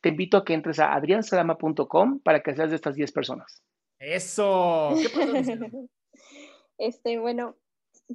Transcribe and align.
te 0.00 0.10
invito 0.10 0.36
a 0.36 0.44
que 0.44 0.54
entres 0.54 0.78
a 0.78 0.94
adriansalama.com 0.94 2.20
para 2.20 2.42
que 2.42 2.54
seas 2.54 2.70
de 2.70 2.76
estas 2.76 2.94
10 2.94 3.12
personas. 3.12 3.62
Eso. 3.98 4.90
¿Qué 4.96 5.08
pasó? 5.08 5.52
este, 6.78 7.18
bueno, 7.18 7.56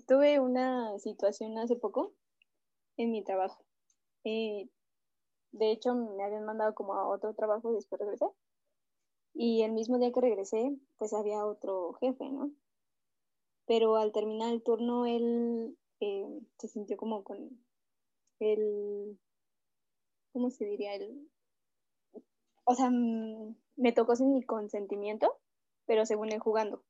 tuve 0.08 0.40
una 0.40 0.98
situación 1.00 1.58
hace 1.58 1.76
poco 1.76 2.14
en 2.98 3.12
mi 3.12 3.24
trabajo. 3.24 3.66
Eh, 4.24 4.70
de 5.52 5.72
hecho, 5.72 5.94
me 5.94 6.24
habían 6.24 6.46
mandado 6.46 6.74
como 6.74 6.94
a 6.94 7.08
otro 7.08 7.34
trabajo 7.34 7.72
y 7.72 7.76
después 7.76 8.00
regresé. 8.00 8.26
Y 9.36 9.64
el 9.64 9.72
mismo 9.72 9.98
día 9.98 10.12
que 10.12 10.22
regresé, 10.22 10.76
pues 10.98 11.14
había 11.14 11.46
otro 11.46 11.94
jefe, 11.94 12.30
¿no? 12.30 12.52
Pero 13.66 13.96
al 13.98 14.12
terminar 14.12 14.54
el 14.54 14.64
turno, 14.64 15.06
él 15.06 15.78
eh, 16.00 16.42
se 16.60 16.68
sintió 16.68 16.98
como 16.98 17.24
con 17.24 17.50
el, 18.40 19.20
¿cómo 20.32 20.50
se 20.50 20.66
diría? 20.66 20.96
El, 20.96 21.30
o 22.66 22.76
sea, 22.76 22.90
mm, 22.90 23.56
me 23.78 23.92
tocó 23.92 24.16
sin 24.16 24.34
mi 24.34 24.44
consentimiento, 24.44 25.40
pero 25.86 26.06
según 26.06 26.32
él 26.32 26.40
jugando. 26.40 26.84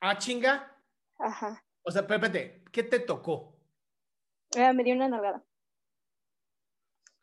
Ah, 0.00 0.18
chinga. 0.18 0.76
Ajá. 1.18 1.64
O 1.82 1.90
sea, 1.90 2.02
espérate, 2.02 2.64
¿qué 2.72 2.82
te 2.82 3.00
tocó? 3.00 3.56
Ah, 4.56 4.72
me 4.72 4.84
dio 4.84 4.94
una 4.94 5.08
nalgada. 5.08 5.44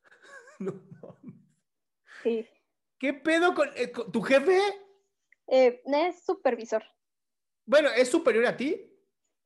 no, 0.60 0.74
no. 1.02 1.18
Sí. 2.24 2.48
¿Qué 3.00 3.14
pedo 3.14 3.56
con, 3.56 3.70
eh, 3.76 3.92
con- 3.92 4.12
tu 4.12 4.22
jefe? 4.22 4.60
Eh, 5.48 5.81
es 5.86 6.24
supervisor. 6.24 6.84
Bueno, 7.66 7.90
¿es 7.90 8.10
superior 8.10 8.46
a 8.46 8.56
ti? 8.58 8.94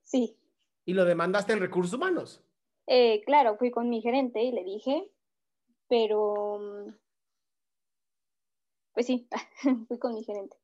Sí. 0.04 0.38
Y 0.86 0.94
lo 0.94 1.06
demandaste 1.06 1.54
en 1.54 1.60
recursos 1.60 1.94
humanos. 1.94 2.44
Eh, 2.88 3.22
claro, 3.26 3.58
fui 3.58 3.72
con 3.72 3.90
mi 3.90 4.02
gerente 4.02 4.44
y 4.44 4.52
le 4.52 4.64
dije, 4.64 5.12
pero 5.88 6.60
mm, 6.60 6.96
pues 8.96 9.06
sí, 9.06 9.30
fui 9.88 10.00
con 10.00 10.16
mi 10.16 10.24
gerente. 10.24 10.58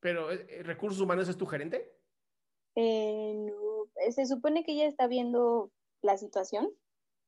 Pero 0.00 0.32
eh, 0.32 0.62
recursos 0.62 1.00
humanos 1.00 1.28
es 1.28 1.36
tu 1.36 1.44
gerente. 1.44 1.92
Eh, 2.76 3.34
no, 3.34 3.90
eh, 3.96 4.12
se 4.12 4.24
supone 4.24 4.64
que 4.64 4.72
ella 4.72 4.86
está 4.86 5.06
viendo 5.08 5.70
la 6.00 6.16
situación. 6.16 6.70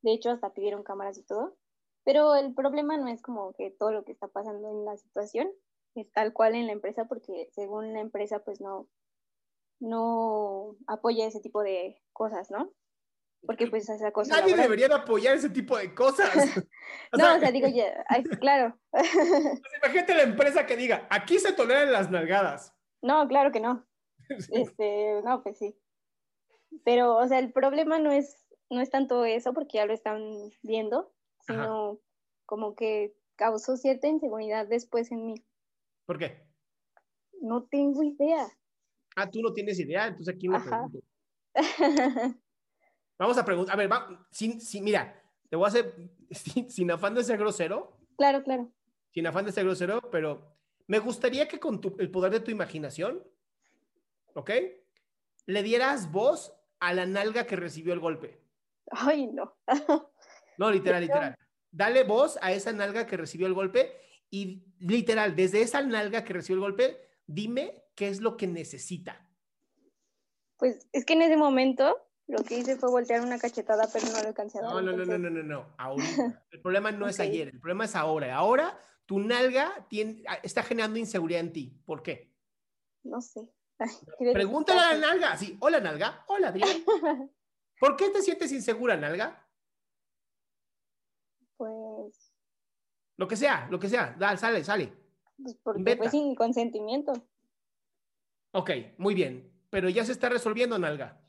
De 0.00 0.12
hecho, 0.12 0.30
hasta 0.30 0.54
pidieron 0.54 0.84
cámaras 0.84 1.18
y 1.18 1.24
todo. 1.24 1.58
Pero 2.04 2.34
el 2.34 2.54
problema 2.54 2.96
no 2.96 3.08
es 3.08 3.20
como 3.20 3.52
que 3.52 3.70
todo 3.70 3.92
lo 3.92 4.04
que 4.04 4.12
está 4.12 4.28
pasando 4.28 4.70
en 4.70 4.84
la 4.84 4.96
situación 4.96 5.50
es 5.94 6.10
tal 6.12 6.32
cual 6.32 6.54
en 6.54 6.66
la 6.66 6.72
empresa, 6.72 7.04
porque 7.04 7.48
según 7.52 7.92
la 7.92 8.00
empresa, 8.00 8.42
pues 8.44 8.60
no, 8.60 8.88
no 9.80 10.76
apoya 10.86 11.26
ese 11.26 11.40
tipo 11.40 11.62
de 11.62 12.00
cosas, 12.12 12.50
¿no? 12.50 12.72
Porque 13.44 13.66
pues 13.66 13.88
esa 13.88 14.12
cosa. 14.12 14.36
Nadie 14.36 14.52
laboral. 14.52 14.64
debería 14.64 14.88
de 14.88 14.94
apoyar 14.94 15.36
ese 15.36 15.50
tipo 15.50 15.76
de 15.76 15.94
cosas. 15.94 16.32
O 17.12 17.16
No, 17.16 17.24
sea, 17.24 17.36
o 17.36 17.40
sea, 17.40 17.52
digo, 17.52 17.68
ya, 17.68 18.04
ay, 18.08 18.22
claro. 18.24 18.78
Imagínate 19.82 20.14
la 20.14 20.22
empresa 20.22 20.66
que 20.66 20.76
diga, 20.76 21.06
aquí 21.10 21.38
se 21.38 21.52
toleran 21.52 21.92
las 21.92 22.10
nalgadas. 22.10 22.74
No, 23.02 23.26
claro 23.28 23.52
que 23.52 23.60
no. 23.60 23.86
Este, 24.50 25.20
no, 25.24 25.42
pues 25.42 25.58
sí. 25.58 25.76
Pero, 26.84 27.16
o 27.16 27.26
sea, 27.28 27.38
el 27.38 27.52
problema 27.52 27.98
no 27.98 28.10
es, 28.12 28.46
no 28.70 28.80
es 28.80 28.88
tanto 28.90 29.24
eso, 29.24 29.52
porque 29.52 29.78
ya 29.78 29.86
lo 29.86 29.92
están 29.92 30.22
viendo, 30.62 31.12
Ajá. 31.40 31.52
sino 31.64 31.98
como 32.46 32.74
que 32.74 33.14
causó 33.36 33.76
cierta 33.76 34.06
inseguridad 34.08 34.66
después 34.66 35.10
en 35.12 35.26
mí. 35.26 35.44
¿Por 36.06 36.18
qué? 36.18 36.46
No 37.40 37.64
tengo 37.64 38.02
idea. 38.02 38.46
Ah, 39.16 39.28
tú 39.30 39.40
no 39.42 39.52
tienes 39.52 39.78
idea, 39.78 40.06
entonces 40.06 40.34
aquí 40.34 40.46
Ajá. 40.52 40.88
pregunto. 40.88 41.00
Vamos 43.18 43.38
a 43.38 43.44
preguntar, 43.44 43.74
a 43.74 43.76
ver, 43.78 43.90
va, 43.92 44.26
sin, 44.30 44.60
sin- 44.60 44.84
mira, 44.84 45.22
te 45.48 45.56
voy 45.56 45.66
a 45.66 45.68
hacer, 45.68 45.94
sin, 46.32 46.70
sin 46.70 46.90
afán 46.90 47.14
de 47.14 47.24
ser 47.24 47.38
grosero, 47.38 47.96
claro, 48.16 48.42
claro. 48.42 48.72
sin 49.12 49.26
afán 49.26 49.44
de 49.46 49.52
ser 49.52 49.64
grosero, 49.64 50.00
pero 50.10 50.56
me 50.86 50.98
gustaría 50.98 51.46
que 51.48 51.58
con 51.60 51.80
tu- 51.80 51.96
el 51.98 52.10
poder 52.10 52.32
de 52.32 52.40
tu 52.40 52.50
imaginación, 52.50 53.22
¿ok? 54.34 54.50
Le 55.46 55.62
dieras 55.62 56.10
voz 56.10 56.54
a 56.80 56.92
la 56.94 57.06
nalga 57.06 57.46
que 57.46 57.56
recibió 57.56 57.92
el 57.92 58.00
golpe. 58.00 58.40
Ay, 58.90 59.26
no. 59.28 59.56
No, 60.58 60.70
literal, 60.70 61.00
literal. 61.00 61.34
Dale 61.70 62.04
voz 62.04 62.38
a 62.42 62.52
esa 62.52 62.72
nalga 62.72 63.06
que 63.06 63.16
recibió 63.16 63.46
el 63.46 63.54
golpe 63.54 63.96
y 64.30 64.62
literal, 64.78 65.34
desde 65.34 65.62
esa 65.62 65.82
nalga 65.82 66.24
que 66.24 66.34
recibió 66.34 66.56
el 66.56 66.60
golpe, 66.60 66.98
dime 67.26 67.82
qué 67.94 68.08
es 68.08 68.20
lo 68.20 68.36
que 68.36 68.46
necesita. 68.46 69.26
Pues 70.58 70.86
es 70.92 71.06
que 71.06 71.14
en 71.14 71.22
ese 71.22 71.38
momento 71.38 71.96
lo 72.32 72.42
que 72.42 72.58
hice 72.58 72.76
fue 72.76 72.90
voltear 72.90 73.20
una 73.20 73.38
cachetada, 73.38 73.88
pero 73.92 74.06
no 74.06 74.22
lo 74.22 74.28
alcancé 74.28 74.58
a 74.58 74.62
dar. 74.62 74.72
No, 74.72 74.80
no, 74.80 74.92
no, 74.92 75.04
no, 75.04 75.18
no, 75.18 75.30
no, 75.30 75.42
no. 75.42 75.74
Ahorita. 75.76 76.42
El 76.50 76.60
problema 76.62 76.90
no 76.90 77.06
es 77.06 77.20
ayer, 77.20 77.48
el 77.48 77.60
problema 77.60 77.84
es 77.84 77.94
ahora. 77.94 78.34
Ahora 78.34 78.78
tu 79.06 79.18
nalga 79.20 79.86
tiene- 79.88 80.22
está 80.42 80.62
generando 80.62 80.98
inseguridad 80.98 81.40
en 81.40 81.52
ti. 81.52 81.80
¿Por 81.84 82.02
qué? 82.02 82.32
No 83.02 83.20
sé. 83.20 83.40
Ay, 83.78 84.32
Pregúntale 84.32 84.80
a 84.80 84.94
la 84.94 84.98
nalga. 85.08 85.36
Sí, 85.36 85.56
hola 85.60 85.80
nalga. 85.80 86.24
Hola 86.28 86.48
Adrián. 86.48 86.68
¿Por 87.80 87.96
qué 87.96 88.10
te 88.10 88.22
sientes 88.22 88.50
insegura, 88.52 88.96
nalga? 88.96 89.46
Pues, 91.56 92.32
Lo 93.16 93.28
que 93.28 93.36
sea, 93.36 93.68
lo 93.70 93.78
que 93.78 93.88
sea. 93.88 94.14
Dale, 94.18 94.38
sale, 94.38 94.64
sale. 94.64 94.92
pues 95.36 95.56
porque 95.62 95.96
fue 95.96 96.08
sin 96.10 96.34
consentimiento. 96.34 97.12
Ok, 98.52 98.70
muy 98.98 99.14
bien. 99.14 99.50
Pero 99.70 99.88
ya 99.88 100.04
se 100.04 100.12
está 100.12 100.28
resolviendo, 100.28 100.78
nalga. 100.78 101.21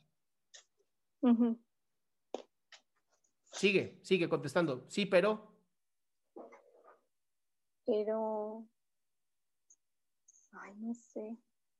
Sigue, 3.52 3.98
sigue 4.02 4.28
contestando. 4.28 4.84
Sí, 4.88 5.06
pero. 5.06 5.50
Pero, 7.86 8.66
ay, 10.52 10.74
no 10.78 10.94
sé. 10.94 11.36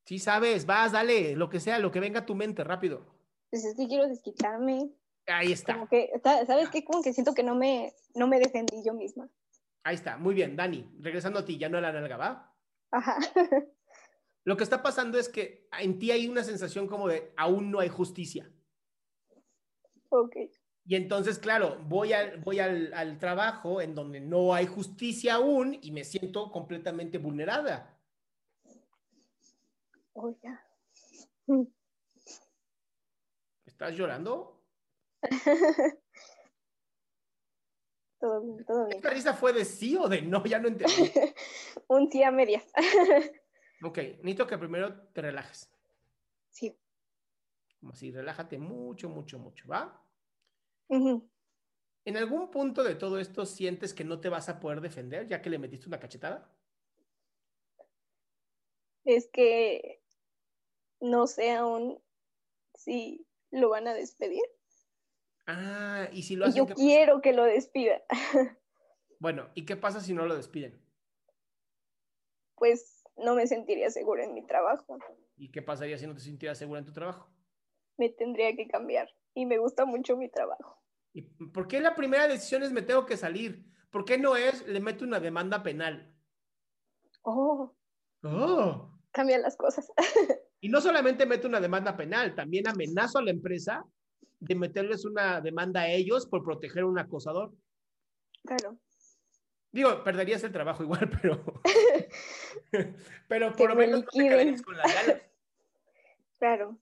Sí 0.06 0.18
sabes, 0.18 0.66
vas, 0.66 0.92
dale, 0.92 1.34
lo 1.34 1.48
que 1.48 1.60
sea, 1.60 1.78
lo 1.78 1.90
que 1.90 2.00
venga 2.00 2.20
a 2.20 2.26
tu 2.26 2.34
mente, 2.34 2.62
rápido. 2.62 3.06
Pues 3.50 3.64
es 3.64 3.74
que 3.76 3.88
quiero 3.88 4.06
desquitarme. 4.06 4.90
Ahí 5.26 5.52
está, 5.52 5.72
Como 5.74 5.88
que, 5.88 6.10
sa- 6.22 6.44
¿sabes 6.44 6.68
qué? 6.68 6.84
Como 6.84 7.02
que 7.02 7.14
siento 7.14 7.32
que 7.34 7.42
no 7.42 7.54
me, 7.54 7.94
no 8.14 8.26
me 8.26 8.38
defendí 8.38 8.82
yo 8.84 8.92
misma. 8.92 9.30
ahí 9.82 9.94
está. 9.94 10.18
Muy 10.18 10.34
bien, 10.34 10.56
Dani, 10.56 10.94
regresando 11.00 11.38
a 11.38 11.44
ti, 11.46 11.56
ya 11.56 11.70
no 11.70 11.78
a 11.78 11.80
la 11.80 11.92
nalga, 11.92 12.16
¿va? 12.18 12.54
Ajá. 12.90 13.16
Lo 14.44 14.58
que 14.58 14.64
está 14.64 14.82
pasando 14.82 15.18
es 15.18 15.30
que 15.30 15.66
en 15.80 15.98
ti 15.98 16.10
hay 16.10 16.28
una 16.28 16.44
sensación 16.44 16.86
como 16.86 17.08
de 17.08 17.32
aún 17.38 17.70
no 17.70 17.80
hay 17.80 17.88
justicia. 17.88 18.50
Ok. 20.16 20.36
Y 20.86 20.94
entonces, 20.96 21.38
claro, 21.38 21.78
voy, 21.88 22.12
al, 22.12 22.40
voy 22.42 22.60
al, 22.60 22.92
al 22.94 23.18
trabajo 23.18 23.80
en 23.80 23.94
donde 23.94 24.20
no 24.20 24.54
hay 24.54 24.66
justicia 24.66 25.34
aún 25.34 25.76
y 25.82 25.90
me 25.90 26.04
siento 26.04 26.52
completamente 26.52 27.18
vulnerada. 27.18 27.98
Oh, 30.12 30.30
ya. 30.42 30.64
¿Estás 33.66 33.94
llorando? 33.96 34.62
todo 38.20 38.40
bien, 38.42 38.64
todo 38.64 38.86
bien. 38.86 38.96
¿Esta 38.98 39.10
risa 39.10 39.34
fue 39.34 39.52
de 39.52 39.64
sí 39.64 39.96
o 39.96 40.08
de 40.08 40.22
no? 40.22 40.44
Ya 40.44 40.58
no 40.58 40.68
entendí. 40.68 40.92
Un 41.88 42.10
sí 42.10 42.22
a 42.22 42.30
medias. 42.30 42.64
Ok, 43.82 43.98
necesito 43.98 44.46
que 44.46 44.56
primero 44.56 44.94
te 45.12 45.20
relajes. 45.20 45.70
sí. 46.50 46.74
Como 47.80 47.92
así, 47.92 48.10
relájate 48.12 48.56
mucho, 48.56 49.10
mucho, 49.10 49.38
mucho, 49.38 49.68
¿va? 49.68 50.02
¿En 50.88 52.16
algún 52.16 52.50
punto 52.50 52.82
de 52.84 52.94
todo 52.94 53.18
esto 53.18 53.46
sientes 53.46 53.94
que 53.94 54.04
no 54.04 54.20
te 54.20 54.28
vas 54.28 54.48
a 54.48 54.60
poder 54.60 54.80
defender 54.80 55.26
ya 55.26 55.42
que 55.42 55.50
le 55.50 55.58
metiste 55.58 55.88
una 55.88 56.00
cachetada? 56.00 56.56
Es 59.04 59.28
que 59.28 60.02
no 61.00 61.26
sé 61.26 61.52
aún 61.52 62.02
si 62.74 63.26
lo 63.50 63.70
van 63.70 63.88
a 63.88 63.94
despedir. 63.94 64.42
Ah, 65.46 66.08
y 66.12 66.22
si 66.22 66.36
lo 66.36 66.46
Y 66.46 66.48
hacen, 66.48 66.66
yo 66.66 66.74
quiero 66.74 67.20
que 67.20 67.32
lo 67.32 67.44
despida. 67.44 68.02
Bueno, 69.18 69.50
¿y 69.56 69.64
qué 69.66 69.76
pasa 69.76 70.00
si 70.00 70.14
no 70.14 70.24
lo 70.26 70.36
despiden? 70.36 70.80
Pues 72.56 73.04
no 73.16 73.36
me 73.36 73.46
sentiría 73.46 73.90
segura 73.90 74.24
en 74.24 74.34
mi 74.34 74.44
trabajo. 74.44 74.98
¿Y 75.36 75.52
qué 75.52 75.62
pasaría 75.62 75.96
si 75.98 76.06
no 76.08 76.14
te 76.14 76.20
sintieras 76.20 76.58
segura 76.58 76.80
en 76.80 76.86
tu 76.86 76.92
trabajo? 76.92 77.30
Me 77.96 78.08
tendría 78.08 78.54
que 78.54 78.68
cambiar. 78.68 79.08
Y 79.34 79.46
me 79.46 79.58
gusta 79.58 79.84
mucho 79.84 80.16
mi 80.16 80.28
trabajo. 80.30 80.80
¿Y 81.12 81.22
por 81.22 81.68
qué 81.68 81.80
la 81.80 81.94
primera 81.94 82.26
decisión 82.28 82.62
es 82.62 82.72
me 82.72 82.82
tengo 82.82 83.06
que 83.06 83.16
salir? 83.16 83.64
¿Por 83.90 84.04
qué 84.04 84.18
no 84.18 84.36
es 84.36 84.66
le 84.66 84.80
meto 84.80 85.04
una 85.04 85.20
demanda 85.20 85.62
penal? 85.62 86.14
Oh, 87.22 87.74
Oh. 88.22 88.90
cambian 89.12 89.42
las 89.42 89.56
cosas. 89.56 89.86
Y 90.60 90.70
no 90.70 90.80
solamente 90.80 91.26
meto 91.26 91.46
una 91.46 91.60
demanda 91.60 91.94
penal, 91.94 92.34
también 92.34 92.66
amenazo 92.66 93.18
a 93.18 93.22
la 93.22 93.30
empresa 93.30 93.84
de 94.40 94.54
meterles 94.54 95.04
una 95.04 95.42
demanda 95.42 95.82
a 95.82 95.88
ellos 95.90 96.26
por 96.26 96.42
proteger 96.42 96.84
a 96.84 96.86
un 96.86 96.98
acosador. 96.98 97.52
claro. 98.46 98.78
Digo, 99.72 100.02
perderías 100.04 100.42
el 100.44 100.52
trabajo 100.52 100.84
igual, 100.84 101.10
pero. 101.22 101.44
pero 103.28 103.52
Que 103.56 103.56
por 103.58 103.70
lo 103.70 103.76
me 103.76 103.86
menos 103.86 104.00
no 104.00 104.06
te 104.06 104.22
quedarías 104.22 104.62
con 104.62 104.76
las 104.76 104.94
ganas. 104.94 105.22
Claro. 106.38 106.78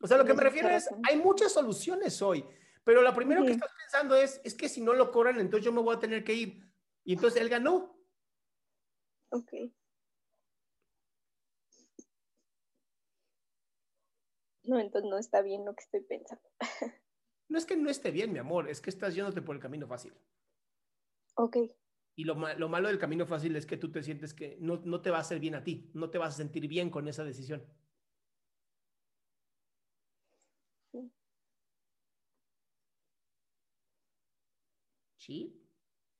O 0.00 0.06
sea, 0.06 0.16
lo 0.16 0.24
que 0.24 0.34
me 0.34 0.42
refiero 0.42 0.68
es, 0.68 0.88
hay 1.08 1.16
muchas 1.16 1.52
soluciones 1.52 2.20
hoy, 2.22 2.44
pero 2.84 3.02
lo 3.02 3.14
primero 3.14 3.44
que 3.44 3.52
estás 3.52 3.70
pensando 3.78 4.16
es, 4.16 4.40
es 4.44 4.54
que 4.54 4.68
si 4.68 4.80
no 4.80 4.94
lo 4.94 5.10
cobran, 5.10 5.38
entonces 5.38 5.64
yo 5.64 5.72
me 5.72 5.82
voy 5.82 5.94
a 5.94 6.00
tener 6.00 6.24
que 6.24 6.34
ir. 6.34 6.66
Y 7.04 7.14
entonces 7.14 7.40
él 7.40 7.48
ganó. 7.48 7.98
Ok. 9.30 9.52
No, 14.64 14.78
entonces 14.78 15.10
no 15.10 15.18
está 15.18 15.42
bien 15.42 15.64
lo 15.64 15.74
que 15.74 15.84
estoy 15.84 16.00
pensando. 16.00 16.48
No 17.48 17.58
es 17.58 17.66
que 17.66 17.76
no 17.76 17.90
esté 17.90 18.10
bien, 18.10 18.32
mi 18.32 18.38
amor, 18.38 18.68
es 18.70 18.80
que 18.80 18.90
estás 18.90 19.14
yéndote 19.14 19.42
por 19.42 19.56
el 19.56 19.60
camino 19.60 19.86
fácil. 19.86 20.14
Ok. 21.34 21.56
Y 22.14 22.24
lo 22.24 22.36
malo 22.36 22.88
del 22.88 22.98
camino 22.98 23.26
fácil 23.26 23.56
es 23.56 23.66
que 23.66 23.76
tú 23.76 23.90
te 23.90 24.02
sientes 24.02 24.34
que 24.34 24.56
no, 24.60 24.80
no 24.84 25.02
te 25.02 25.10
va 25.10 25.18
a 25.18 25.22
hacer 25.22 25.40
bien 25.40 25.56
a 25.56 25.64
ti, 25.64 25.90
no 25.94 26.10
te 26.10 26.18
vas 26.18 26.34
a 26.34 26.36
sentir 26.36 26.68
bien 26.68 26.90
con 26.90 27.08
esa 27.08 27.24
decisión. 27.24 27.66
¿Sí? 35.30 35.56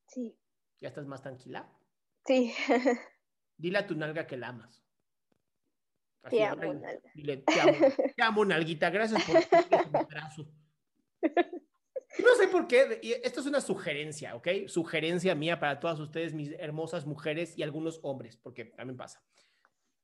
Sí. 0.06 0.38
¿Ya 0.80 0.86
estás 0.86 1.04
más 1.04 1.20
tranquila? 1.20 1.68
Sí. 2.24 2.54
Dile 3.58 3.78
a 3.78 3.86
tu 3.88 3.96
nalga 3.96 4.24
que 4.24 4.36
la 4.36 4.50
amas. 4.50 4.84
Así, 6.22 6.36
Te 6.36 6.44
amo, 6.44 6.74
nalga. 6.74 7.10
Dile, 7.12 7.38
te 7.38 7.60
amo, 7.60 7.72
te 8.16 8.22
amo, 8.22 8.44
nalguita, 8.44 8.88
gracias 8.90 9.20
por 9.24 10.06
brazo. 10.06 10.48
No 11.22 12.34
sé 12.38 12.46
por 12.52 12.68
qué, 12.68 13.00
esto 13.24 13.40
es 13.40 13.46
una 13.46 13.60
sugerencia, 13.60 14.36
¿ok? 14.36 14.46
Sugerencia 14.68 15.34
mía 15.34 15.58
para 15.58 15.80
todas 15.80 15.98
ustedes, 15.98 16.32
mis 16.32 16.52
hermosas 16.60 17.04
mujeres 17.04 17.58
y 17.58 17.64
algunos 17.64 17.98
hombres, 18.04 18.36
porque 18.36 18.64
también 18.66 18.96
pasa. 18.96 19.24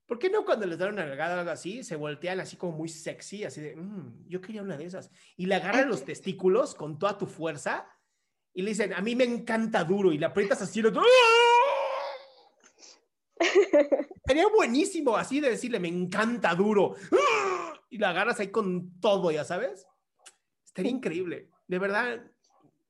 ¿Por 0.07 0.19
qué 0.19 0.31
no 0.31 0.45
cuando 0.45 0.67
les 0.67 0.79
dan 0.79 0.95
una 0.95 1.07
nalgada 1.07 1.37
o 1.37 1.39
algo 1.41 1.53
así, 1.53 1.85
se 1.85 1.95
voltean 1.95 2.41
así 2.41 2.57
como 2.57 2.73
muy 2.77 2.89
sexy, 2.89 3.45
así 3.45 3.61
de, 3.61 3.77
"Mm, 3.77 4.27
yo 4.27 4.41
quería 4.41 4.63
una 4.63 4.77
de 4.77 4.85
esas? 4.87 5.13
Y 5.37 5.47
le 5.47 5.55
agarran 5.55 5.89
los 5.89 6.05
testículos 6.05 6.75
con 6.75 6.99
toda 6.99 7.17
tu 7.19 7.27
fuerza 7.27 7.89
y 8.57 8.63
le 8.63 8.71
dicen, 8.71 8.95
a 8.95 9.03
mí 9.03 9.15
me 9.15 9.25
encanta 9.25 9.85
duro, 9.85 10.13
y 10.13 10.19
le 10.19 10.25
aprietas 10.25 10.63
así, 10.63 10.81
lo- 10.81 10.91
Sería 14.27 14.49
buenísimo 14.49 15.15
así 15.15 15.41
de 15.41 15.51
decirle, 15.51 15.79
me 15.79 15.89
encanta 15.89 16.55
duro. 16.55 16.95
Y 17.91 17.99
la 17.99 18.11
agarras 18.11 18.41
ahí 18.41 18.49
con 18.49 18.99
todo, 18.99 19.31
ya 19.31 19.45
sabes. 19.45 19.87
Estaría 20.65 20.91
increíble. 20.91 21.51
De 21.69 21.79
verdad. 21.79 22.25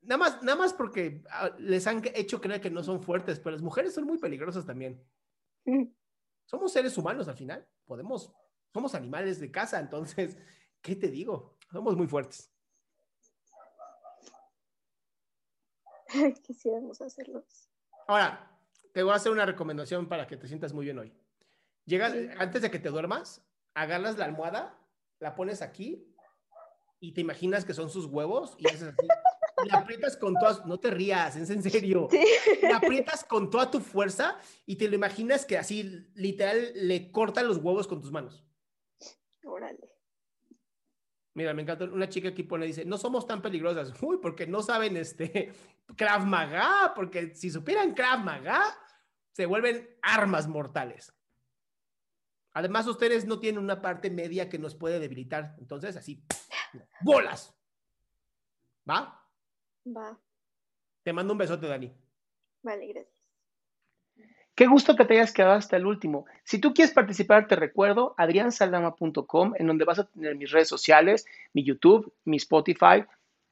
Nada 0.03 0.19
más, 0.19 0.41
nada 0.45 0.57
más 0.57 0.73
porque 0.73 1.25
ah, 1.31 1.51
les 1.59 1.85
han 1.89 2.01
hecho 2.15 2.41
creer 2.41 2.61
que 2.61 2.71
no 2.71 2.85
son 2.85 3.03
fuertes, 3.03 3.41
pero 3.41 3.57
las 3.57 3.63
mujeres 3.63 3.93
son 3.93 4.05
muy 4.05 4.19
peligrosas 4.19 4.65
también. 4.65 5.03
Somos 6.45 6.73
seres 6.73 6.97
humanos 6.97 7.27
al 7.27 7.37
final. 7.37 7.67
Podemos, 7.87 8.33
somos 8.73 8.95
animales 8.95 9.41
de 9.41 9.51
casa, 9.51 9.81
entonces, 9.81 10.39
¿qué 10.81 10.95
te 10.95 11.09
digo? 11.09 11.57
Somos 11.73 11.97
muy 11.97 12.07
fuertes. 12.07 12.53
Quisiéramos 16.43 17.01
hacerlos. 17.01 17.71
Ahora, 18.07 18.51
te 18.93 19.03
voy 19.03 19.13
a 19.13 19.17
hacer 19.17 19.33
una 19.33 19.47
recomendación 19.47 20.09
para 20.09 20.27
que 20.27 20.37
te 20.37 20.49
sientas 20.49 20.73
muy 20.73 20.85
bien 20.85 20.99
hoy. 20.99 21.13
Llegas, 21.85 22.13
Sí. 22.13 22.29
antes 22.39 22.63
de 22.63 22.71
que 22.71 22.79
te 22.79 22.89
duermas, 22.91 23.45
agarras 23.75 24.17
la 24.19 24.25
almohada, 24.25 24.79
la 25.21 25.35
pones 25.35 25.63
aquí 25.63 26.13
y 27.01 27.13
te 27.13 27.21
imaginas 27.21 27.65
que 27.65 27.75
son 27.75 27.91
sus 27.91 28.07
huevos 28.07 28.55
y 28.59 28.69
haces 28.69 28.83
así. 28.95 29.07
Y 29.65 29.69
la 29.69 29.79
aprietas 29.79 30.17
con 30.17 30.35
todas, 30.35 30.67
no 30.67 30.79
te 30.79 30.91
rías, 30.91 31.35
es 31.37 31.49
en 31.51 31.63
serio. 31.63 32.09
Sí. 32.11 32.23
La 32.63 32.77
aprietas 32.77 33.25
con 33.25 33.51
toda 33.51 33.71
tu 33.71 33.81
fuerza 33.81 34.39
y 34.67 34.77
te 34.77 34.89
lo 34.89 34.95
imaginas 34.95 35.47
que 35.47 35.57
así, 35.59 36.07
literal, 36.15 36.73
le 36.75 37.11
cortan 37.11 37.49
los 37.49 37.59
huevos 37.59 37.87
con 37.87 38.01
tus 38.01 38.13
manos. 38.13 38.45
Órale. 39.45 39.93
Mira, 41.35 41.53
me 41.55 41.63
encanta. 41.63 41.85
Una 41.85 42.09
chica 42.09 42.29
aquí 42.31 42.43
pone, 42.43 42.67
dice, 42.67 42.85
no 42.85 42.99
somos 42.99 43.27
tan 43.27 43.43
peligrosas. 43.43 43.93
Uy, 44.03 44.19
porque 44.21 44.47
no 44.47 44.63
saben 44.63 44.97
este 44.97 45.53
Krav 45.97 46.25
Maga, 46.27 46.93
porque 46.95 47.35
si 47.35 47.51
supieran 47.51 47.95
Krav 47.95 48.21
Maga, 48.21 48.63
se 49.33 49.47
vuelven 49.47 49.89
armas 50.03 50.47
mortales. 50.49 51.13
Además, 52.53 52.87
ustedes 52.87 53.27
no 53.27 53.39
tienen 53.39 53.63
una 53.63 53.83
parte 53.83 54.11
media 54.11 54.49
que 54.49 54.59
nos 54.59 54.75
puede 54.75 54.99
debilitar. 54.99 55.57
Entonces, 55.59 55.97
así, 55.97 56.25
bolas. 57.03 57.55
¿Va? 58.89 59.23
Va. 59.95 60.19
Te 61.03 61.13
mando 61.13 61.35
un 61.35 61.39
besote, 61.39 61.67
Dani. 61.67 61.93
Vale, 62.63 62.87
gracias. 62.87 63.17
Qué 64.55 64.67
gusto 64.67 64.97
que 64.97 65.05
te 65.05 65.15
hayas 65.15 65.35
quedado 65.35 65.53
hasta 65.53 65.77
el 65.77 65.85
último. 65.85 66.25
Si 66.43 66.59
tú 66.59 66.73
quieres 66.73 66.95
participar, 66.95 67.47
te 67.47 67.57
recuerdo 67.57 68.15
adriansaldama.com, 68.17 69.53
en 69.59 69.67
donde 69.67 69.85
vas 69.85 69.99
a 69.99 70.07
tener 70.07 70.35
mis 70.35 70.51
redes 70.51 70.69
sociales, 70.69 71.27
mi 71.53 71.63
YouTube, 71.63 72.11
mi 72.25 72.39
Spotify, 72.39 73.05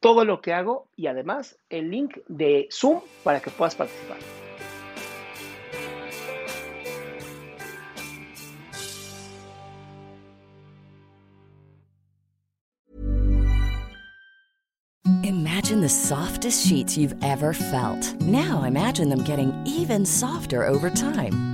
todo 0.05 0.27
lo 0.27 0.43
que 0.43 0.53
hago 0.53 0.87
y 0.97 1.07
además 1.07 1.57
el 1.71 1.91
link 1.91 2.19
de 2.29 2.69
Zoom 2.71 3.01
para 3.23 3.41
que 3.41 3.51
puedas 3.51 3.75
participar. 3.75 4.19
Imagine 15.23 15.81
the 15.81 15.89
softest 15.89 16.67
sheets 16.67 16.99
you've 16.99 17.17
ever 17.23 17.55
felt. 17.55 18.15
Now 18.21 18.65
imagine 18.65 19.09
them 19.09 19.25
getting 19.25 19.55
even 19.65 20.05
softer 20.05 20.67
over 20.67 20.91
time. 20.91 21.54